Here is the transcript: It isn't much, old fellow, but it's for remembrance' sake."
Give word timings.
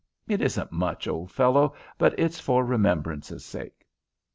It 0.27 0.41
isn't 0.41 0.71
much, 0.71 1.07
old 1.07 1.29
fellow, 1.31 1.75
but 1.99 2.17
it's 2.17 2.39
for 2.39 2.65
remembrance' 2.65 3.45
sake." 3.45 3.85